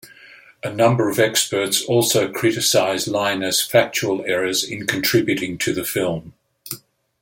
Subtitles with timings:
[0.63, 6.33] A number of experts also criticised Lynas's factual errors in contributing to the film.